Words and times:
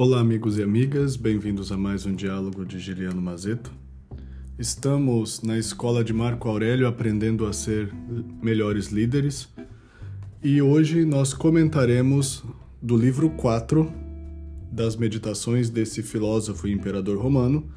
Olá, 0.00 0.20
amigos 0.20 0.56
e 0.56 0.62
amigas, 0.62 1.16
bem-vindos 1.16 1.72
a 1.72 1.76
mais 1.76 2.06
um 2.06 2.14
diálogo 2.14 2.64
de 2.64 2.78
Giliano 2.78 3.20
Mazeto. 3.20 3.72
Estamos 4.56 5.42
na 5.42 5.58
escola 5.58 6.04
de 6.04 6.12
Marco 6.12 6.48
Aurélio 6.48 6.86
aprendendo 6.86 7.44
a 7.44 7.52
ser 7.52 7.92
melhores 8.40 8.92
líderes 8.92 9.48
e 10.40 10.62
hoje 10.62 11.04
nós 11.04 11.34
comentaremos 11.34 12.44
do 12.80 12.96
livro 12.96 13.28
4 13.30 13.92
das 14.70 14.94
Meditações 14.94 15.68
desse 15.68 16.00
filósofo 16.00 16.68
e 16.68 16.72
imperador 16.72 17.18
romano. 17.18 17.68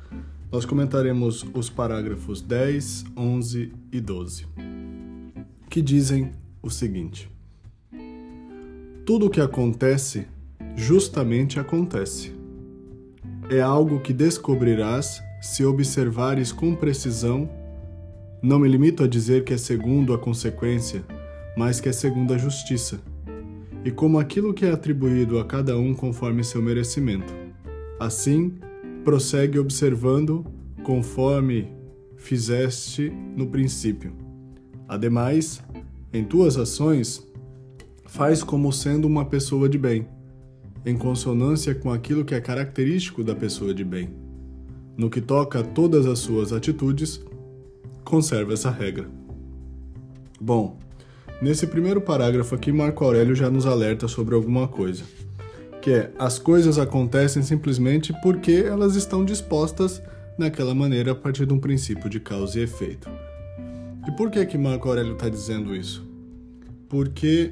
Nós 0.51 0.63
comentaremos 0.63 1.43
os 1.55 1.71
parágrafos 1.71 2.39
10, 2.39 3.05
11 3.17 3.73
e 3.91 3.99
12, 3.99 4.45
que 5.67 5.81
dizem 5.81 6.33
o 6.61 6.69
seguinte: 6.69 7.27
Tudo 9.07 9.25
o 9.25 9.29
que 9.31 9.41
acontece 9.41 10.27
justamente 10.75 11.59
acontece. 11.59 12.33
É 13.49 13.59
algo 13.61 13.99
que 13.99 14.13
descobrirás 14.13 15.21
se 15.41 15.65
observares 15.65 16.51
com 16.51 16.75
precisão. 16.75 17.49
Não 18.41 18.59
me 18.59 18.67
limito 18.67 19.03
a 19.03 19.07
dizer 19.07 19.43
que 19.43 19.53
é 19.53 19.57
segundo 19.57 20.13
a 20.13 20.17
consequência, 20.17 21.03
mas 21.57 21.79
que 21.79 21.89
é 21.89 21.91
segundo 21.91 22.33
a 22.33 22.37
justiça, 22.37 23.01
e 23.83 23.91
como 23.91 24.19
aquilo 24.19 24.53
que 24.53 24.65
é 24.65 24.71
atribuído 24.71 25.39
a 25.39 25.45
cada 25.45 25.77
um 25.77 25.93
conforme 25.93 26.43
seu 26.43 26.61
merecimento. 26.61 27.33
Assim, 27.99 28.53
prossegue 29.03 29.59
observando 29.59 30.45
conforme 30.83 31.71
fizeste 32.15 33.11
no 33.35 33.47
princípio. 33.47 34.13
Ademais, 34.87 35.61
em 36.13 36.23
tuas 36.23 36.57
ações, 36.57 37.27
faz 38.05 38.43
como 38.43 38.71
sendo 38.71 39.07
uma 39.07 39.25
pessoa 39.25 39.67
de 39.67 39.77
bem 39.77 40.07
em 40.85 40.97
consonância 40.97 41.75
com 41.75 41.91
aquilo 41.91 42.25
que 42.25 42.33
é 42.33 42.41
característico 42.41 43.23
da 43.23 43.35
pessoa 43.35 43.73
de 43.73 43.83
bem. 43.83 44.09
No 44.97 45.09
que 45.09 45.21
toca 45.21 45.59
a 45.59 45.63
todas 45.63 46.05
as 46.05 46.19
suas 46.19 46.51
atitudes, 46.51 47.21
conserva 48.03 48.53
essa 48.53 48.69
regra. 48.69 49.07
Bom, 50.39 50.77
nesse 51.41 51.67
primeiro 51.67 52.01
parágrafo 52.01 52.55
aqui, 52.55 52.71
Marco 52.71 53.05
Aurélio 53.05 53.35
já 53.35 53.49
nos 53.49 53.65
alerta 53.65 54.07
sobre 54.07 54.35
alguma 54.35 54.67
coisa, 54.67 55.03
que 55.81 55.91
é 55.91 56.11
as 56.17 56.39
coisas 56.39 56.77
acontecem 56.77 57.43
simplesmente 57.43 58.13
porque 58.21 58.63
elas 58.65 58.95
estão 58.95 59.23
dispostas 59.23 60.01
naquela 60.37 60.73
maneira 60.73 61.11
a 61.11 61.15
partir 61.15 61.45
de 61.45 61.53
um 61.53 61.59
princípio 61.59 62.09
de 62.09 62.19
causa 62.19 62.59
e 62.59 62.63
efeito. 62.63 63.09
E 64.07 64.11
por 64.11 64.31
que 64.31 64.43
que 64.45 64.57
Marco 64.57 64.89
Aurélio 64.89 65.13
está 65.13 65.29
dizendo 65.29 65.75
isso? 65.75 66.03
Porque 66.89 67.51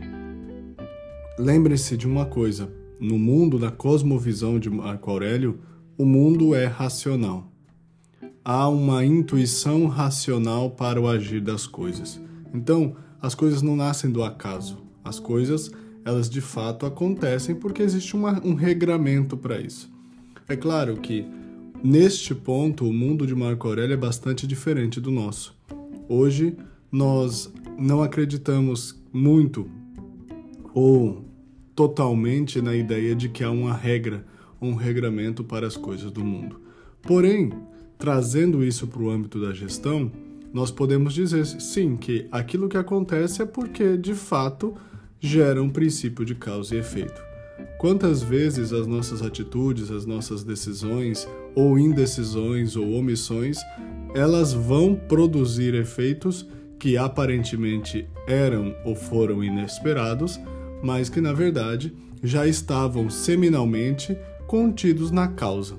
lembre-se 1.37 1.95
de 1.95 2.07
uma 2.07 2.25
coisa: 2.25 2.69
no 2.99 3.17
mundo, 3.17 3.57
na 3.57 3.71
cosmovisão 3.71 4.59
de 4.59 4.69
Marco 4.69 5.09
Aurélio, 5.09 5.59
o 5.97 6.05
mundo 6.05 6.53
é 6.53 6.65
racional. 6.65 7.51
Há 8.43 8.67
uma 8.67 9.05
intuição 9.05 9.87
racional 9.87 10.71
para 10.71 10.99
o 10.99 11.07
agir 11.07 11.41
das 11.41 11.65
coisas. 11.65 12.19
Então, 12.53 12.95
as 13.21 13.35
coisas 13.35 13.61
não 13.61 13.75
nascem 13.75 14.11
do 14.11 14.23
acaso. 14.23 14.77
As 15.03 15.19
coisas, 15.19 15.71
elas 16.03 16.29
de 16.29 16.41
fato 16.41 16.85
acontecem 16.85 17.55
porque 17.55 17.81
existe 17.81 18.15
uma, 18.15 18.41
um 18.45 18.53
regramento 18.53 19.37
para 19.37 19.59
isso. 19.59 19.91
É 20.47 20.55
claro 20.55 20.97
que, 20.97 21.25
neste 21.83 22.33
ponto, 22.33 22.85
o 22.85 22.93
mundo 22.93 23.27
de 23.27 23.35
Marco 23.35 23.67
Aurélio 23.67 23.93
é 23.93 23.97
bastante 23.97 24.47
diferente 24.47 24.99
do 24.99 25.11
nosso. 25.11 25.55
Hoje, 26.07 26.57
nós 26.91 27.53
não 27.77 28.01
acreditamos 28.01 28.99
muito 29.13 29.69
ou 30.73 31.28
totalmente 31.79 32.61
na 32.61 32.75
ideia 32.75 33.15
de 33.15 33.29
que 33.29 33.41
há 33.41 33.49
uma 33.49 33.71
regra, 33.71 34.25
um 34.61 34.75
regramento 34.75 35.45
para 35.45 35.65
as 35.65 35.77
coisas 35.77 36.11
do 36.11 36.25
mundo. 36.25 36.59
Porém, 37.01 37.53
trazendo 37.97 38.61
isso 38.61 38.85
para 38.85 39.01
o 39.01 39.09
âmbito 39.09 39.39
da 39.39 39.53
gestão, 39.53 40.11
nós 40.53 40.71
podemos 40.71 41.13
dizer 41.13 41.45
sim 41.45 41.95
que 41.95 42.27
aquilo 42.33 42.67
que 42.67 42.75
acontece 42.75 43.41
é 43.41 43.45
porque 43.45 43.95
de 43.95 44.13
fato 44.13 44.75
gera 45.21 45.63
um 45.63 45.69
princípio 45.69 46.25
de 46.25 46.35
causa 46.35 46.75
e 46.75 46.79
efeito. 46.79 47.21
Quantas 47.77 48.21
vezes 48.21 48.73
as 48.73 48.85
nossas 48.85 49.21
atitudes, 49.21 49.89
as 49.89 50.05
nossas 50.05 50.43
decisões, 50.43 51.25
ou 51.55 51.79
indecisões 51.79 52.75
ou 52.75 52.91
omissões, 52.91 53.57
elas 54.13 54.51
vão 54.51 54.95
produzir 54.95 55.73
efeitos 55.75 56.45
que 56.77 56.97
aparentemente 56.97 58.05
eram 58.27 58.75
ou 58.83 58.97
foram 58.97 59.41
inesperados, 59.41 60.37
mas 60.81 61.09
que 61.09 61.21
na 61.21 61.33
verdade 61.33 61.93
já 62.23 62.47
estavam 62.47 63.09
seminalmente 63.09 64.17
contidos 64.47 65.11
na 65.11 65.27
causa. 65.27 65.75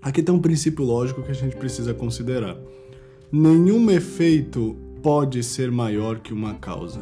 Aqui 0.00 0.22
tem 0.22 0.34
um 0.34 0.40
princípio 0.40 0.84
lógico 0.84 1.22
que 1.22 1.30
a 1.30 1.34
gente 1.34 1.56
precisa 1.56 1.92
considerar. 1.92 2.56
Nenhum 3.32 3.90
efeito 3.90 4.76
pode 5.02 5.42
ser 5.42 5.70
maior 5.70 6.20
que 6.20 6.32
uma 6.32 6.54
causa. 6.54 7.00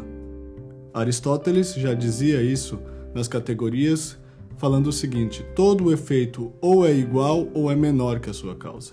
Aristóteles 0.92 1.74
já 1.74 1.92
dizia 1.92 2.42
isso 2.42 2.78
nas 3.14 3.28
categorias, 3.28 4.16
falando 4.56 4.86
o 4.86 4.92
seguinte: 4.92 5.44
todo 5.54 5.92
efeito 5.92 6.52
ou 6.60 6.86
é 6.86 6.94
igual 6.94 7.48
ou 7.52 7.70
é 7.70 7.74
menor 7.74 8.20
que 8.20 8.30
a 8.30 8.34
sua 8.34 8.54
causa. 8.54 8.92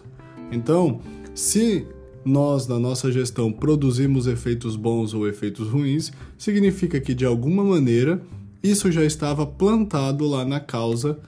Então, 0.51 0.99
se 1.33 1.87
nós, 2.23 2.67
na 2.67 2.79
nossa 2.79 3.11
gestão, 3.11 3.51
produzimos 3.51 4.27
efeitos 4.27 4.75
bons 4.75 5.13
ou 5.13 5.27
efeitos 5.27 5.67
ruins, 5.67 6.11
significa 6.37 6.99
que, 6.99 7.13
de 7.13 7.25
alguma 7.25 7.63
maneira, 7.63 8.21
isso 8.63 8.91
já 8.91 9.03
estava 9.03 9.45
plantado 9.45 10.27
lá 10.27 10.45
na 10.45 10.59
causa 10.59 11.19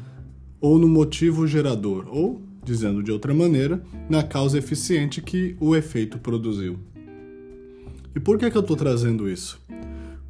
ou 0.61 0.77
no 0.77 0.87
motivo 0.87 1.47
gerador, 1.47 2.05
ou, 2.09 2.41
dizendo 2.63 3.01
de 3.01 3.11
outra 3.11 3.33
maneira, 3.33 3.83
na 4.09 4.23
causa 4.23 4.57
eficiente 4.57 5.21
que 5.21 5.55
o 5.59 5.75
efeito 5.75 6.17
produziu. 6.19 6.77
E 8.15 8.19
por 8.19 8.37
que, 8.37 8.49
que 8.49 8.57
eu 8.57 8.61
estou 8.61 8.77
trazendo 8.77 9.27
isso? 9.27 9.59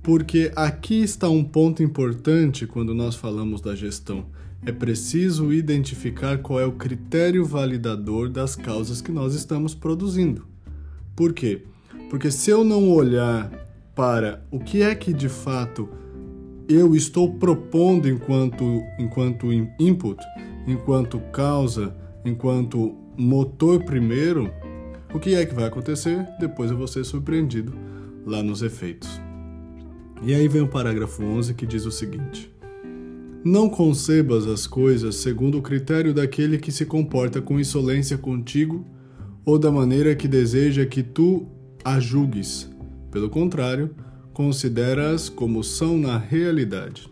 Porque 0.02 0.52
aqui 0.56 1.03
está 1.03 1.29
um 1.29 1.44
ponto 1.44 1.84
importante 1.84 2.66
quando 2.66 2.94
nós 2.94 3.16
falamos 3.16 3.62
da 3.62 3.75
gestão. 3.75 4.25
É 4.66 4.72
preciso 4.72 5.52
identificar 5.52 6.38
qual 6.38 6.59
é 6.59 6.66
o 6.66 6.72
critério 6.72 7.46
validador 7.46 8.29
das 8.29 8.56
causas 8.56 9.02
que 9.02 9.12
nós 9.12 9.35
estamos 9.35 9.75
produzindo. 9.75 10.53
Por 11.16 11.34
quê? 11.34 11.63
Porque 12.09 12.31
se 12.31 12.50
eu 12.50 12.63
não 12.63 12.91
olhar 12.91 13.51
para 13.96 14.44
o 14.51 14.59
que 14.59 14.81
é 14.81 14.96
que 14.96 15.13
de 15.13 15.29
fato 15.29 15.90
eu 16.68 16.96
estou 16.96 17.34
propondo 17.35 18.07
enquanto, 18.07 18.81
enquanto 18.97 19.52
input, 19.79 20.19
enquanto 20.68 21.19
causa, 21.31 21.96
enquanto 22.25 22.96
motor 23.18 23.84
primeiro, 23.84 24.52
o 25.13 25.19
que 25.19 25.35
é 25.35 25.46
que 25.46 25.53
vai 25.53 25.66
acontecer? 25.66 26.28
Depois 26.40 26.72
eu 26.72 26.78
vou 26.78 26.88
ser 26.88 27.03
surpreendido 27.03 27.73
lá 28.25 28.41
nos 28.41 28.62
efeitos. 28.62 29.22
E 30.23 30.34
aí 30.34 30.47
vem 30.47 30.62
o 30.62 30.68
parágrafo 30.68 31.23
11 31.23 31.53
que 31.53 31.68
diz 31.68 31.85
o 31.85 31.91
seguinte: 31.91 32.52
Não 33.44 33.69
concebas 33.69 34.47
as 34.47 34.66
coisas 34.66 35.18
segundo 35.18 35.59
o 35.59 35.62
critério 35.62 36.13
daquele 36.13 36.57
que 36.57 36.72
se 36.72 36.85
comporta 36.85 37.41
com 37.41 37.59
insolência 37.59 38.18
contigo 38.18 38.85
ou 39.46 39.59
da 39.59 39.72
maneira 39.72 40.16
que 40.16 40.28
deseja 40.28 40.86
que 40.86 41.04
tu 41.04 41.48
a 41.84 42.00
julgues. 42.00 42.70
Pelo 43.12 43.30
contrário, 43.30 43.94
considera-as 44.34 45.30
como 45.30 45.64
são 45.64 45.98
na 45.98 46.18
realidade. 46.18 47.12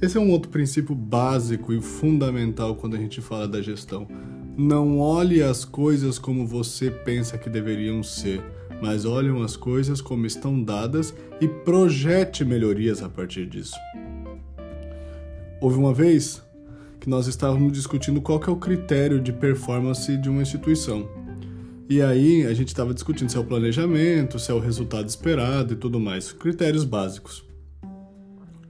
Esse 0.00 0.16
é 0.16 0.20
um 0.20 0.30
outro 0.30 0.50
princípio 0.50 0.94
básico 0.94 1.72
e 1.72 1.80
fundamental 1.80 2.74
quando 2.74 2.96
a 2.96 2.98
gente 2.98 3.20
fala 3.20 3.46
da 3.46 3.62
gestão. 3.62 4.08
Não 4.56 4.98
olhe 4.98 5.42
as 5.42 5.64
coisas 5.64 6.18
como 6.18 6.46
você 6.46 6.90
pensa 6.90 7.38
que 7.38 7.48
deveriam 7.48 8.02
ser, 8.02 8.42
mas 8.82 9.04
olhe 9.04 9.28
as 9.42 9.56
coisas 9.56 10.00
como 10.00 10.26
estão 10.26 10.62
dadas 10.62 11.14
e 11.40 11.46
projete 11.46 12.44
melhorias 12.44 13.02
a 13.02 13.08
partir 13.08 13.46
disso. 13.46 13.76
Houve 15.60 15.78
uma 15.78 15.94
vez 15.94 16.42
que 17.02 17.10
nós 17.10 17.26
estávamos 17.26 17.72
discutindo 17.72 18.20
qual 18.20 18.38
que 18.38 18.48
é 18.48 18.52
o 18.52 18.56
critério 18.56 19.20
de 19.20 19.32
performance 19.32 20.16
de 20.16 20.30
uma 20.30 20.40
instituição. 20.40 21.08
E 21.90 22.00
aí 22.00 22.46
a 22.46 22.54
gente 22.54 22.68
estava 22.68 22.94
discutindo 22.94 23.28
se 23.28 23.36
é 23.36 23.40
o 23.40 23.44
planejamento, 23.44 24.38
se 24.38 24.52
é 24.52 24.54
o 24.54 24.60
resultado 24.60 25.08
esperado 25.08 25.72
e 25.72 25.76
tudo 25.76 25.98
mais, 25.98 26.30
critérios 26.30 26.84
básicos. 26.84 27.44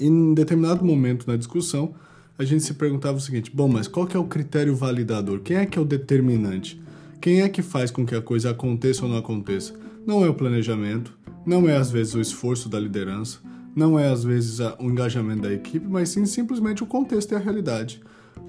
Em 0.01 0.33
determinado 0.33 0.83
momento 0.83 1.27
na 1.27 1.37
discussão, 1.37 1.95
a 2.39 2.43
gente 2.43 2.65
se 2.65 2.73
perguntava 2.73 3.19
o 3.19 3.21
seguinte: 3.21 3.51
bom, 3.55 3.69
mas 3.69 3.87
qual 3.87 4.07
que 4.07 4.17
é 4.17 4.21
o 4.21 4.25
critério 4.25 4.75
validador? 4.75 5.41
Quem 5.41 5.59
é 5.59 5.67
que 5.67 5.79
é 5.79 5.83
o 5.83 5.85
determinante? 5.85 6.81
Quem 7.21 7.43
é 7.43 7.51
que 7.51 7.61
faz 7.61 7.91
com 7.91 8.07
que 8.07 8.15
a 8.15 8.23
coisa 8.23 8.51
aconteça 8.51 9.05
ou 9.05 9.11
não 9.11 9.19
aconteça? 9.19 9.75
Não 10.07 10.25
é 10.25 10.31
o 10.31 10.35
planejamento, 10.35 11.13
não 11.45 11.69
é 11.69 11.77
às 11.77 11.91
vezes 11.91 12.15
o 12.15 12.21
esforço 12.21 12.67
da 12.71 12.81
liderança, 12.81 13.41
não 13.77 13.99
é 13.99 14.09
às 14.09 14.25
vezes 14.25 14.59
o 14.79 14.91
engajamento 14.91 15.43
da 15.43 15.53
equipe, 15.53 15.87
mas 15.87 16.09
sim 16.09 16.25
simplesmente 16.25 16.83
o 16.83 16.87
contexto 16.87 17.33
e 17.33 17.35
a 17.35 17.39
realidade. 17.39 18.01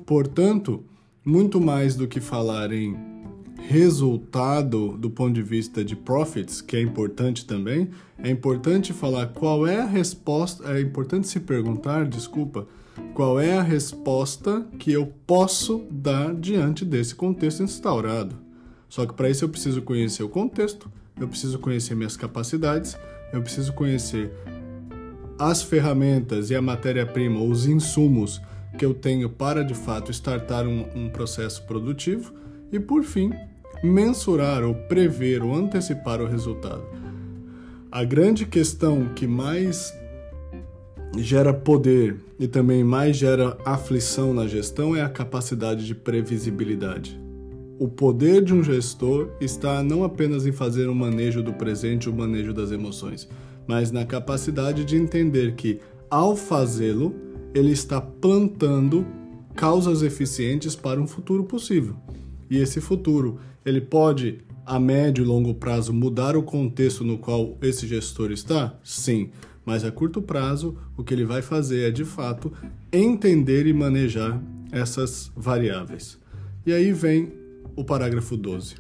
Portanto, 0.06 0.83
muito 1.25 1.59
mais 1.62 1.95
do 1.95 2.07
que 2.07 2.19
falar 2.19 2.71
em 2.71 2.95
resultado 3.68 4.97
do 4.97 5.09
ponto 5.09 5.33
de 5.33 5.41
vista 5.41 5.83
de 5.83 5.95
profits, 5.95 6.62
que 6.62 6.75
é 6.75 6.81
importante 6.81 7.45
também, 7.45 7.89
é 8.18 8.30
importante 8.30 8.91
falar 8.91 9.27
qual 9.27 9.65
é 9.65 9.80
a 9.80 9.85
resposta, 9.85 10.69
é 10.74 10.81
importante 10.81 11.27
se 11.27 11.39
perguntar, 11.39 12.06
desculpa, 12.06 12.68
qual 13.13 13.39
é 13.39 13.57
a 13.57 13.62
resposta 13.62 14.65
que 14.77 14.91
eu 14.91 15.07
posso 15.25 15.85
dar 15.89 16.33
diante 16.35 16.83
desse 16.83 17.15
contexto 17.15 17.63
instaurado. 17.63 18.35
Só 18.89 19.06
que 19.06 19.13
para 19.13 19.30
isso 19.30 19.45
eu 19.45 19.50
preciso 19.50 19.81
conhecer 19.81 20.24
o 20.24 20.30
contexto, 20.30 20.91
eu 21.19 21.27
preciso 21.27 21.57
conhecer 21.57 21.95
minhas 21.95 22.18
capacidades, 22.18 22.97
eu 23.31 23.41
preciso 23.41 23.74
conhecer 23.74 24.31
as 25.39 25.63
ferramentas 25.63 26.50
e 26.50 26.56
a 26.56 26.62
matéria-prima, 26.62 27.41
os 27.41 27.65
insumos 27.65 28.41
que 28.78 28.86
eu 28.86 28.94
tenho 28.94 29.30
para 29.30 29.64
de 29.64 29.74
fato 29.74 30.12
startar 30.12 30.68
um, 30.68 30.86
um 30.96 31.10
processo 31.10 31.64
produtivo 31.64 32.34
e, 32.72 32.80
por 32.80 33.04
fim, 33.04 33.31
mensurar 33.84 34.64
ou 34.64 34.74
prever 34.74 35.44
ou 35.44 35.54
antecipar 35.54 36.22
o 36.22 36.28
resultado. 36.28 36.84
A 37.92 38.04
grande 38.04 38.46
questão 38.46 39.10
que 39.14 39.28
mais 39.28 39.94
gera 41.18 41.54
poder 41.54 42.18
e 42.40 42.48
também 42.48 42.84
mais 42.84 43.16
gera 43.16 43.58
aflição 43.64 44.34
na 44.34 44.48
gestão 44.48 44.96
é 44.96 45.02
a 45.02 45.10
capacidade 45.10 45.86
de 45.86 45.94
previsibilidade. 45.94 47.19
O 47.78 47.88
poder 47.88 48.44
de 48.44 48.54
um 48.54 48.64
gestor 48.64 49.30
está 49.42 49.84
não 49.84 50.04
apenas 50.04 50.46
em 50.46 50.52
fazer 50.52 50.88
o 50.88 50.96
manejo 50.96 51.44
do 51.44 51.54
presente, 51.54 52.10
o 52.10 52.14
manejo 52.14 52.54
das 52.54 52.72
emoções, 52.72 53.28
mas 53.68 53.92
na 53.92 54.06
capacidade 54.06 54.86
de 54.86 54.96
entender 54.96 55.54
que, 55.56 55.80
ao 56.10 56.36
fazê-lo, 56.36 57.14
ele 57.54 57.72
está 57.72 58.02
plantando 58.02 59.06
causas 59.56 60.02
eficientes 60.02 60.76
para 60.76 61.00
um 61.00 61.08
futuro 61.08 61.44
possível. 61.44 61.96
E 62.50 62.58
esse 62.58 62.82
futuro, 62.82 63.40
ele 63.66 63.82
pode 63.82 64.40
a 64.66 64.80
médio 64.80 65.24
e 65.24 65.28
longo 65.28 65.54
prazo 65.54 65.94
mudar 65.94 66.36
o 66.36 66.44
contexto 66.44 67.04
no 67.04 67.18
qual 67.18 67.58
esse 67.62 67.86
gestor 67.86 68.32
está? 68.32 68.78
Sim, 68.84 69.30
mas 69.66 69.84
a 69.84 69.92
curto 69.92 70.22
prazo, 70.22 70.78
o 70.98 71.04
que 71.04 71.14
ele 71.14 71.26
vai 71.26 71.42
fazer 71.42 71.90
é 71.90 71.92
de 71.92 72.06
fato 72.06 72.52
entender 72.92 73.68
e 73.68 73.74
manejar 73.74 74.42
essas 74.72 75.32
variáveis. 75.36 76.18
E 76.66 76.74
aí 76.74 76.92
vem 76.92 77.32
o 77.76 77.84
parágrafo 77.84 78.38
12. 78.38 78.76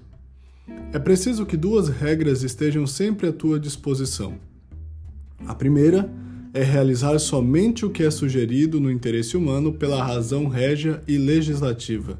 É 0.91 0.99
preciso 0.99 1.45
que 1.45 1.57
duas 1.57 1.89
regras 1.89 2.43
estejam 2.43 2.87
sempre 2.87 3.27
à 3.27 3.33
tua 3.33 3.59
disposição. 3.59 4.37
A 5.45 5.53
primeira 5.53 6.09
é 6.53 6.61
realizar 6.61 7.17
somente 7.17 7.83
o 7.83 7.89
que 7.89 8.03
é 8.03 8.11
sugerido 8.11 8.79
no 8.79 8.91
interesse 8.91 9.35
humano 9.35 9.73
pela 9.73 10.03
razão 10.03 10.47
régia 10.47 11.01
e 11.07 11.17
legislativa. 11.17 12.19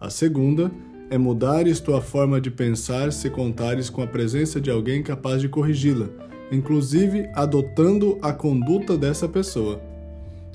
A 0.00 0.08
segunda 0.08 0.70
é 1.10 1.18
mudares 1.18 1.78
tua 1.78 2.00
forma 2.00 2.40
de 2.40 2.50
pensar 2.50 3.12
se 3.12 3.28
contares 3.28 3.90
com 3.90 4.00
a 4.00 4.06
presença 4.06 4.58
de 4.58 4.70
alguém 4.70 5.02
capaz 5.02 5.42
de 5.42 5.50
corrigi-la, 5.50 6.08
inclusive 6.50 7.28
adotando 7.34 8.16
a 8.22 8.32
conduta 8.32 8.96
dessa 8.96 9.28
pessoa. 9.28 9.80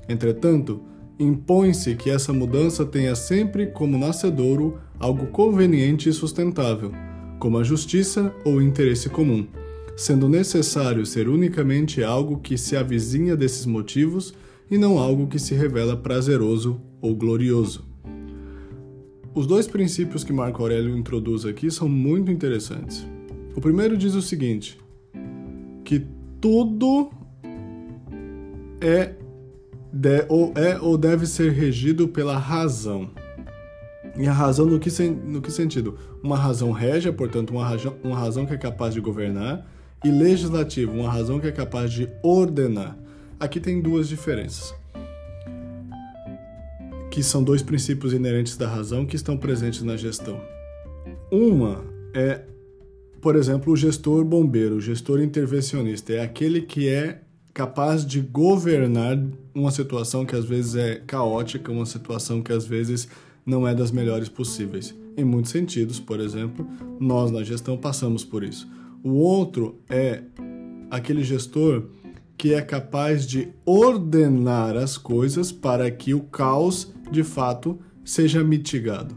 Entretanto, 0.09 0.81
impõe-se 1.19 1.95
que 1.95 2.09
essa 2.09 2.33
mudança 2.33 2.83
tenha 2.83 3.15
sempre 3.15 3.67
como 3.67 3.97
nascedouro 3.97 4.79
algo 4.99 5.27
conveniente 5.27 6.09
e 6.09 6.13
sustentável, 6.13 6.91
como 7.39 7.59
a 7.59 7.63
justiça 7.63 8.33
ou 8.43 8.59
interesse 8.59 9.07
comum 9.07 9.45
sendo 9.95 10.27
necessário 10.27 11.05
ser 11.05 11.27
unicamente 11.27 12.03
algo 12.03 12.39
que 12.39 12.57
se 12.57 12.75
avizinha 12.75 13.35
desses 13.35 13.65
motivos 13.65 14.33
e 14.69 14.77
não 14.77 14.97
algo 14.97 15.27
que 15.27 15.39
se 15.39 15.53
revela 15.53 15.95
prazeroso 15.95 16.81
ou 17.01 17.15
glorioso. 17.15 17.85
Os 19.35 19.47
dois 19.47 19.67
princípios 19.67 20.23
que 20.23 20.31
Marco 20.31 20.61
Aurélio 20.61 20.95
introduz 20.95 21.45
aqui 21.45 21.71
são 21.71 21.89
muito 21.89 22.31
interessantes. 22.31 23.05
O 23.55 23.61
primeiro 23.61 23.97
diz 23.97 24.13
o 24.13 24.21
seguinte: 24.21 24.79
que 25.83 26.05
tudo 26.39 27.11
é, 28.79 29.13
de, 29.91 30.25
ou, 30.29 30.53
é 30.55 30.79
ou 30.79 30.97
deve 30.97 31.25
ser 31.25 31.51
regido 31.51 32.07
pela 32.07 32.37
razão. 32.37 33.09
E 34.15 34.27
a 34.27 34.33
razão 34.33 34.67
no 34.67 34.79
que, 34.79 34.89
no 35.09 35.41
que 35.41 35.51
sentido? 35.51 35.97
Uma 36.21 36.37
razão 36.37 36.71
régia, 36.71 37.11
portanto, 37.11 37.51
uma 37.51 37.65
razão, 37.65 37.95
uma 38.03 38.15
razão 38.15 38.45
que 38.45 38.53
é 38.53 38.57
capaz 38.57 38.93
de 38.93 39.01
governar, 39.01 39.65
e 40.03 40.11
legislativo, 40.11 40.93
uma 40.93 41.11
razão 41.11 41.39
que 41.39 41.47
é 41.47 41.51
capaz 41.51 41.91
de 41.91 42.09
ordenar. 42.21 42.97
Aqui 43.39 43.59
tem 43.59 43.81
duas 43.81 44.07
diferenças, 44.07 44.73
que 47.09 47.21
são 47.23 47.43
dois 47.43 47.61
princípios 47.61 48.13
inerentes 48.13 48.57
da 48.57 48.67
razão 48.67 49.05
que 49.05 49.15
estão 49.15 49.37
presentes 49.37 49.81
na 49.81 49.97
gestão. 49.97 50.39
Uma 51.31 51.83
é, 52.13 52.41
por 53.21 53.35
exemplo, 53.35 53.73
o 53.73 53.75
gestor 53.75 54.23
bombeiro, 54.23 54.75
o 54.75 54.81
gestor 54.81 55.21
intervencionista, 55.21 56.13
é 56.13 56.21
aquele 56.21 56.61
que 56.61 56.87
é 56.87 57.21
capaz 57.53 58.05
de 58.05 58.19
governar 58.19 59.17
uma 59.53 59.71
situação 59.71 60.25
que 60.25 60.35
às 60.35 60.45
vezes 60.45 60.75
é 60.75 61.01
caótica, 61.05 61.71
uma 61.71 61.85
situação 61.85 62.41
que 62.41 62.51
às 62.51 62.65
vezes 62.65 63.07
não 63.45 63.67
é 63.67 63.75
das 63.75 63.91
melhores 63.91 64.27
possíveis. 64.27 64.95
Em 65.15 65.23
muitos 65.23 65.51
sentidos, 65.51 65.99
por 65.99 66.19
exemplo, 66.19 66.67
nós 66.99 67.31
na 67.31 67.43
gestão 67.43 67.77
passamos 67.77 68.23
por 68.23 68.43
isso. 68.43 68.67
O 69.03 69.15
outro 69.15 69.81
é 69.89 70.23
aquele 70.89 71.25
gestor 71.25 71.87
que 72.37 72.53
é 72.53 72.61
capaz 72.61 73.27
de 73.27 73.49
ordenar 73.65 74.77
as 74.77 74.97
coisas 74.97 75.51
para 75.51 75.91
que 75.91 76.13
o 76.13 76.21
caos, 76.21 76.93
de 77.11 77.21
fato, 77.21 77.77
seja 78.05 78.41
mitigado. 78.43 79.13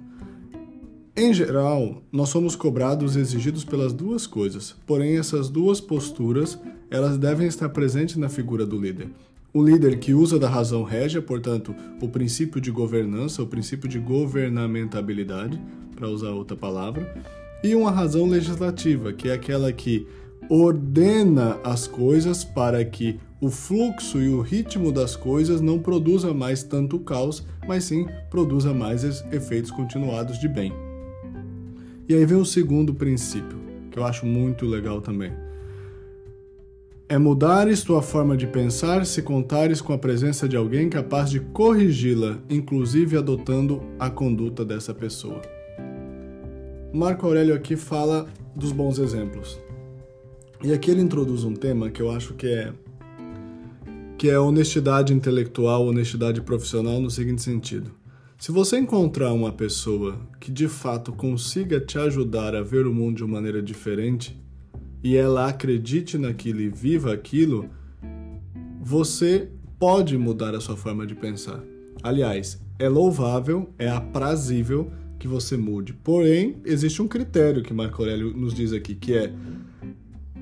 Em 1.17 1.33
geral, 1.33 2.03
nós 2.11 2.31
somos 2.31 2.57
cobrados 2.57 3.15
e 3.15 3.21
exigidos 3.21 3.65
pelas 3.65 3.93
duas 3.93 4.27
coisas, 4.27 4.75
porém 4.85 5.19
essas 5.19 5.49
duas 5.49 5.81
posturas, 5.81 6.59
elas 6.91 7.17
devem 7.17 7.47
estar 7.47 7.69
presentes 7.69 8.17
na 8.17 8.29
figura 8.29 8.67
do 8.67 8.79
líder. 8.79 9.09
O 9.55 9.63
líder 9.63 10.01
que 10.01 10.13
usa 10.13 10.37
da 10.37 10.49
razão 10.49 10.83
régia, 10.83 11.23
portanto, 11.23 11.75
o 12.03 12.09
princípio 12.09 12.61
de 12.61 12.73
governança, 12.73 13.41
o 13.41 13.47
princípio 13.47 13.89
de 13.89 14.01
governamentabilidade, 14.01 15.61
para 15.95 16.09
usar 16.09 16.31
outra 16.31 16.57
palavra, 16.57 17.25
e 17.63 17.75
uma 17.75 17.91
razão 17.91 18.27
legislativa, 18.27 19.13
que 19.13 19.29
é 19.29 19.33
aquela 19.33 19.73
que 19.73 20.07
ordena 20.49 21.59
as 21.65 21.87
coisas 21.87 22.45
para 22.45 22.85
que 22.85 23.19
o 23.41 23.51
fluxo 23.51 24.21
e 24.21 24.29
o 24.29 24.41
ritmo 24.41 24.91
das 24.91 25.15
coisas 25.15 25.61
não 25.61 25.79
produza 25.79 26.33
mais 26.33 26.63
tanto 26.63 26.99
caos, 26.99 27.45
mas 27.67 27.85
sim 27.85 28.07
produza 28.31 28.73
mais 28.73 29.05
efeitos 29.33 29.71
continuados 29.71 30.39
de 30.39 30.49
bem. 30.49 30.73
E 32.09 32.15
aí 32.15 32.25
vem 32.25 32.39
o 32.39 32.45
segundo 32.45 32.95
princípio, 32.95 33.59
que 33.91 33.99
eu 33.99 34.05
acho 34.05 34.25
muito 34.25 34.65
legal 34.65 35.01
também. 35.01 35.33
É 37.09 37.19
mudares 37.19 37.85
tua 37.85 38.03
forma 38.03 38.37
de 38.37 38.47
pensar 38.47 39.07
se 39.07 39.23
contares 39.23 39.81
com 39.81 39.93
a 39.93 39.99
presença 39.99 40.49
de 40.49 40.57
alguém 40.57 40.89
capaz 40.89 41.31
de 41.31 41.39
corrigi-la, 41.39 42.39
inclusive 42.51 43.17
adotando 43.17 43.83
a 43.99 44.11
conduta 44.11 44.65
dessa 44.65 44.93
pessoa. 44.93 45.41
Marco 46.97 47.27
Aurélio 47.27 47.55
aqui 47.55 47.77
fala 47.77 48.27
dos 48.55 48.73
bons 48.73 48.99
exemplos. 48.99 49.61
E 50.65 50.73
aqui 50.73 50.91
ele 50.91 51.03
introduz 51.03 51.45
um 51.45 51.53
tema 51.53 51.91
que 51.91 52.01
eu 52.01 52.11
acho 52.11 52.33
que 52.33 52.47
é 52.47 52.73
que 54.17 54.31
é 54.31 54.41
honestidade 54.41 55.13
intelectual, 55.13 55.87
honestidade 55.87 56.41
profissional 56.41 56.99
no 56.99 57.11
seguinte 57.11 57.43
sentido. 57.43 57.91
Se 58.39 58.51
você 58.51 58.79
encontrar 58.79 59.35
uma 59.35 59.53
pessoa 59.53 60.19
que 60.41 60.51
de 60.51 60.69
fato 60.69 61.13
consiga 61.13 61.79
te 61.79 61.99
ajudar 61.99 62.55
a 62.55 62.63
ver 62.63 62.87
o 62.87 62.95
mundo 62.95 63.17
de 63.17 63.25
uma 63.25 63.35
maneira 63.35 63.61
diferente 63.61 64.43
e 65.05 65.19
ela 65.19 65.49
acredite 65.49 66.17
naquilo 66.17 66.63
e 66.63 66.71
viva 66.71 67.13
aquilo, 67.13 67.69
você 68.81 69.51
pode 69.79 70.17
mudar 70.17 70.55
a 70.55 70.63
sua 70.63 70.79
forma 70.79 71.07
de 71.07 71.15
pensar. 71.15 71.63
Aliás, 72.03 72.59
é 72.79 72.89
louvável, 72.89 73.69
é 73.79 73.87
aprazível 73.87 74.91
que 75.19 75.27
você 75.29 75.57
mude. 75.57 75.93
Porém, 75.93 76.57
existe 76.65 77.01
um 77.03 77.09
critério 77.09 77.63
que 77.63 77.73
Marco 77.73 78.03
Aurélio 78.03 78.37
nos 78.37 78.55
diz 78.55 78.73
aqui, 78.73 78.95
que 78.95 79.15
é 79.15 79.33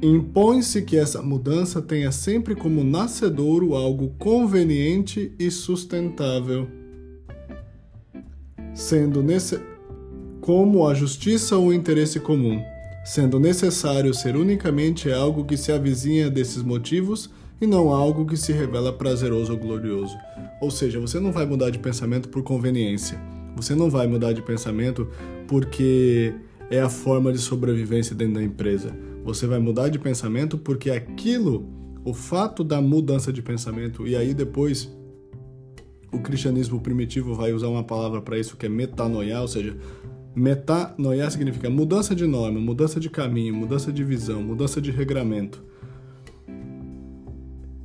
impõe-se 0.02 0.82
que 0.82 0.96
essa 0.96 1.22
mudança 1.22 1.80
tenha 1.80 2.12
sempre 2.12 2.54
como 2.54 2.84
nascedouro 2.84 3.74
algo 3.74 4.10
conveniente 4.18 5.32
e 5.38 5.50
sustentável, 5.50 6.68
sendo 8.74 9.22
nesse... 9.22 9.58
como 10.40 10.86
a 10.86 10.94
justiça 10.94 11.56
ou 11.56 11.68
o 11.68 11.72
interesse 11.72 12.20
comum, 12.20 12.60
sendo 13.04 13.40
necessário 13.40 14.12
ser 14.12 14.36
unicamente 14.36 15.10
algo 15.10 15.44
que 15.44 15.56
se 15.56 15.72
avizinha 15.72 16.28
desses 16.28 16.62
motivos 16.62 17.30
e 17.60 17.66
não 17.66 17.88
algo 17.88 18.26
que 18.26 18.36
se 18.36 18.52
revela 18.52 18.92
prazeroso 18.92 19.52
ou 19.52 19.58
glorioso. 19.58 20.16
Ou 20.60 20.70
seja, 20.70 21.00
você 21.00 21.18
não 21.18 21.32
vai 21.32 21.46
mudar 21.46 21.70
de 21.70 21.78
pensamento 21.78 22.28
por 22.28 22.42
conveniência 22.42 23.18
você 23.56 23.74
não 23.74 23.90
vai 23.90 24.06
mudar 24.06 24.32
de 24.32 24.42
pensamento 24.42 25.08
porque 25.46 26.34
é 26.70 26.80
a 26.80 26.88
forma 26.88 27.32
de 27.32 27.38
sobrevivência 27.38 28.14
dentro 28.14 28.34
da 28.34 28.42
empresa. 28.42 28.96
Você 29.24 29.46
vai 29.46 29.58
mudar 29.58 29.88
de 29.88 29.98
pensamento 29.98 30.58
porque 30.58 30.90
aquilo, 30.90 31.68
o 32.04 32.12
fato 32.12 32.62
da 32.62 32.80
mudança 32.80 33.32
de 33.32 33.42
pensamento, 33.42 34.06
e 34.06 34.16
aí 34.16 34.34
depois 34.34 34.94
o 36.12 36.18
cristianismo 36.18 36.80
primitivo 36.80 37.34
vai 37.34 37.52
usar 37.52 37.68
uma 37.68 37.82
palavra 37.82 38.20
para 38.20 38.38
isso 38.38 38.56
que 38.56 38.66
é 38.66 38.68
metanoia, 38.68 39.40
ou 39.40 39.48
seja, 39.48 39.76
Metanoia 40.34 41.30
significa 41.30 41.70
mudança 41.70 42.12
de 42.12 42.26
norma, 42.26 42.58
mudança 42.58 42.98
de 42.98 43.08
caminho, 43.08 43.54
mudança 43.54 43.92
de 43.92 44.02
visão, 44.02 44.42
mudança 44.42 44.80
de 44.80 44.90
regramento. 44.90 45.62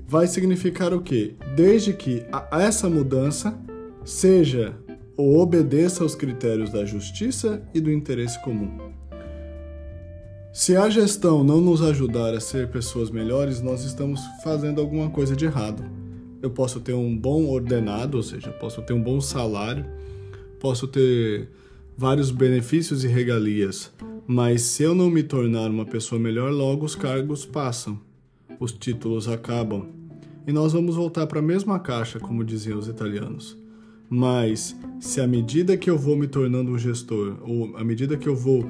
Vai 0.07 0.25
significar 0.25 0.91
o 0.91 1.01
quê? 1.01 1.35
Desde 1.55 1.93
que 1.93 2.25
essa 2.51 2.89
mudança 2.89 3.55
seja 4.03 4.75
ou 5.19 5.37
obedeça 5.37 6.01
aos 6.01 6.15
critérios 6.15 6.71
da 6.71 6.85
justiça 6.85 7.61
e 7.73 7.81
do 7.81 7.91
interesse 7.91 8.41
comum. 8.41 8.93
Se 10.53 10.77
a 10.77 10.89
gestão 10.89 11.43
não 11.43 11.59
nos 11.59 11.81
ajudar 11.81 12.33
a 12.33 12.39
ser 12.39 12.69
pessoas 12.69 13.11
melhores, 13.11 13.61
nós 13.61 13.83
estamos 13.83 14.21
fazendo 14.41 14.79
alguma 14.79 15.09
coisa 15.09 15.35
de 15.35 15.43
errado. 15.43 15.83
Eu 16.41 16.49
posso 16.49 16.79
ter 16.79 16.93
um 16.93 17.17
bom 17.17 17.47
ordenado, 17.47 18.15
ou 18.15 18.23
seja, 18.23 18.49
posso 18.49 18.81
ter 18.81 18.93
um 18.93 19.03
bom 19.03 19.19
salário, 19.19 19.85
posso 20.57 20.87
ter 20.87 21.49
vários 21.97 22.31
benefícios 22.31 23.03
e 23.03 23.07
regalias, 23.09 23.91
mas 24.25 24.61
se 24.61 24.83
eu 24.83 24.95
não 24.95 25.09
me 25.09 25.21
tornar 25.21 25.69
uma 25.69 25.85
pessoa 25.85 26.17
melhor, 26.17 26.49
logo 26.49 26.85
os 26.85 26.95
cargos 26.95 27.45
passam, 27.45 27.99
os 28.57 28.71
títulos 28.71 29.27
acabam 29.27 29.85
e 30.47 30.53
nós 30.53 30.71
vamos 30.71 30.95
voltar 30.95 31.27
para 31.27 31.39
a 31.39 31.43
mesma 31.43 31.77
caixa, 31.77 32.21
como 32.21 32.41
diziam 32.41 32.79
os 32.79 32.87
italianos. 32.87 33.58
Mas 34.09 34.75
se 34.99 35.21
à 35.21 35.27
medida 35.27 35.77
que 35.77 35.89
eu 35.89 35.97
vou 35.97 36.17
me 36.17 36.27
tornando 36.27 36.71
um 36.71 36.77
gestor, 36.77 37.37
ou 37.41 37.77
à 37.77 37.83
medida 37.83 38.17
que 38.17 38.27
eu 38.27 38.35
vou 38.35 38.65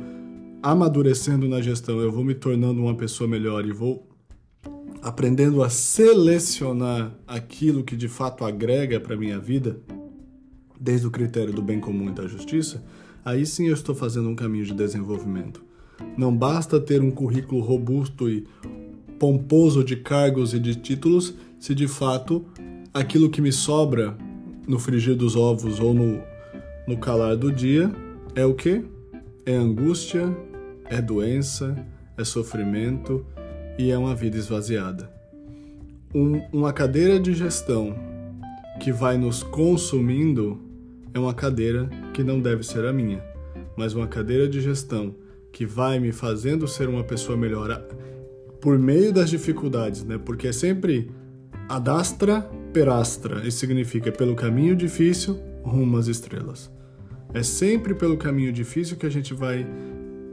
amadurecendo 0.61 1.47
na 1.47 1.61
gestão, 1.61 1.99
eu 1.99 2.11
vou 2.11 2.23
me 2.23 2.35
tornando 2.35 2.81
uma 2.81 2.95
pessoa 2.95 3.27
melhor 3.27 3.65
e 3.65 3.71
vou 3.71 4.05
aprendendo 5.01 5.63
a 5.63 5.69
selecionar 5.69 7.15
aquilo 7.25 7.83
que 7.83 7.95
de 7.95 8.09
fato 8.09 8.43
agrega 8.43 8.99
para 8.99 9.15
minha 9.15 9.39
vida, 9.39 9.79
desde 10.79 11.07
o 11.07 11.11
critério 11.11 11.53
do 11.53 11.61
bem 11.61 11.79
comum 11.79 12.09
e 12.09 12.13
da 12.13 12.27
justiça, 12.27 12.83
aí 13.23 13.45
sim 13.45 13.67
eu 13.67 13.73
estou 13.73 13.95
fazendo 13.95 14.29
um 14.29 14.35
caminho 14.35 14.65
de 14.65 14.73
desenvolvimento. 14.73 15.63
Não 16.17 16.35
basta 16.35 16.79
ter 16.79 17.01
um 17.01 17.11
currículo 17.11 17.61
robusto 17.61 18.29
e 18.29 18.45
pomposo 19.17 19.83
de 19.83 19.97
cargos 19.97 20.53
e 20.53 20.59
de 20.59 20.75
títulos 20.75 21.33
se 21.59 21.75
de 21.75 21.87
fato 21.87 22.45
aquilo 22.93 23.29
que 23.29 23.41
me 23.41 23.51
sobra 23.51 24.17
no 24.69 24.77
frigir 24.77 25.15
dos 25.15 25.35
ovos 25.35 25.79
ou 25.79 25.95
no, 25.95 26.21
no 26.87 26.95
calar 26.95 27.35
do 27.35 27.51
dia 27.51 27.91
é 28.35 28.45
o 28.45 28.53
que? 28.53 28.85
É 29.43 29.55
angústia, 29.55 30.31
é 30.85 31.01
doença, 31.01 31.75
é 32.15 32.23
sofrimento 32.23 33.25
e 33.79 33.89
é 33.89 33.97
uma 33.97 34.13
vida 34.13 34.37
esvaziada. 34.37 35.11
Um, 36.13 36.39
uma 36.53 36.71
cadeira 36.71 37.19
de 37.19 37.33
gestão 37.33 37.95
que 38.79 38.91
vai 38.91 39.17
nos 39.17 39.41
consumindo 39.41 40.61
é 41.15 41.19
uma 41.19 41.33
cadeira 41.33 41.89
que 42.13 42.23
não 42.23 42.39
deve 42.39 42.61
ser 42.61 42.85
a 42.85 42.93
minha, 42.93 43.23
mas 43.75 43.95
uma 43.95 44.05
cadeira 44.05 44.47
de 44.47 44.61
gestão 44.61 45.15
que 45.51 45.65
vai 45.65 45.99
me 45.99 46.11
fazendo 46.11 46.67
ser 46.67 46.87
uma 46.87 47.03
pessoa 47.03 47.35
melhor 47.35 47.83
por 48.61 48.77
meio 48.77 49.11
das 49.11 49.31
dificuldades, 49.31 50.03
né? 50.03 50.19
Porque 50.23 50.47
é 50.47 50.51
sempre 50.51 51.09
adastra 51.67 52.47
perastra, 52.73 53.47
isso 53.47 53.59
significa 53.59 54.11
pelo 54.11 54.35
caminho 54.35 54.75
difícil 54.75 55.39
rumo 55.63 55.97
às 55.97 56.07
estrelas. 56.07 56.71
É 57.33 57.43
sempre 57.43 57.93
pelo 57.93 58.17
caminho 58.17 58.51
difícil 58.51 58.97
que 58.97 59.05
a 59.05 59.09
gente 59.09 59.33
vai 59.33 59.65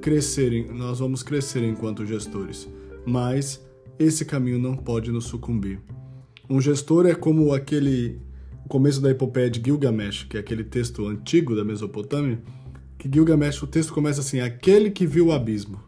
crescer, 0.00 0.66
nós 0.72 0.98
vamos 0.98 1.22
crescer 1.22 1.62
enquanto 1.62 2.06
gestores, 2.06 2.68
mas 3.04 3.64
esse 3.98 4.24
caminho 4.24 4.58
não 4.58 4.76
pode 4.76 5.10
nos 5.10 5.24
sucumbir. 5.24 5.80
Um 6.48 6.60
gestor 6.60 7.06
é 7.06 7.14
como 7.14 7.52
aquele 7.52 8.20
começo 8.68 9.00
da 9.00 9.10
epopeia 9.10 9.50
de 9.50 9.60
Gilgamesh, 9.64 10.24
que 10.24 10.36
é 10.36 10.40
aquele 10.40 10.64
texto 10.64 11.06
antigo 11.06 11.56
da 11.56 11.64
Mesopotâmia, 11.64 12.40
que 12.98 13.10
Gilgamesh, 13.12 13.62
o 13.62 13.66
texto 13.66 13.92
começa 13.92 14.20
assim: 14.20 14.40
aquele 14.40 14.90
que 14.90 15.06
viu 15.06 15.26
o 15.26 15.32
abismo. 15.32 15.80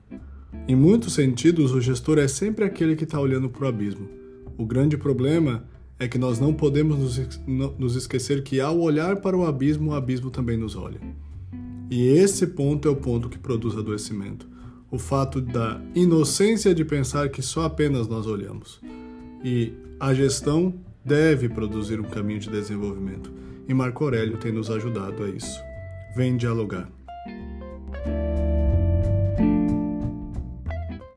Em 0.67 0.77
muitos 0.77 1.15
sentidos, 1.15 1.73
o 1.73 1.81
gestor 1.81 2.19
é 2.19 2.29
sempre 2.29 2.65
aquele 2.65 2.95
que 2.95 3.05
está 3.05 3.19
olhando 3.19 3.49
para 3.49 3.65
o 3.65 3.69
abismo. 3.69 4.09
O 4.57 4.67
grande 4.67 4.97
problema 4.97 5.65
é 5.99 6.07
que 6.07 6.19
nós 6.19 6.39
não 6.39 6.55
podemos 6.55 7.19
nos 7.47 7.97
esquecer 7.97 8.43
que 8.43 8.61
ao 8.61 8.79
olhar 8.79 9.17
para 9.17 9.37
o 9.37 9.45
abismo, 9.45 9.91
o 9.91 9.95
abismo 9.95 10.31
também 10.31 10.57
nos 10.57 10.77
olha. 10.77 11.01
E 11.91 12.07
esse 12.07 12.47
ponto 12.47 12.87
é 12.87 12.91
o 12.91 12.97
ponto 12.97 13.29
que 13.29 13.39
produz 13.39 13.77
adoecimento. 13.77 14.47
O 14.91 14.99
fato 14.99 15.41
da 15.41 15.81
inocência 15.95 16.75
de 16.75 16.85
pensar 16.85 17.29
que 17.31 17.43
só 17.43 17.65
apenas 17.65 18.07
nós 18.07 18.27
olhamos. 18.27 18.81
E 19.45 19.73
a 19.99 20.15
gestão 20.15 20.75
deve 21.05 21.49
produzir 21.49 22.01
um 22.01 22.05
caminho 22.05 22.41
de 22.41 22.51
desenvolvimento. 22.51 23.33
E 23.67 23.75
Marco 23.75 24.05
Aurélio 24.05 24.39
tem 24.39 24.53
nos 24.53 24.71
ajudado 24.71 25.25
a 25.25 25.29
isso. 25.29 25.61
Vem 26.15 26.37
dialogar. 26.37 26.98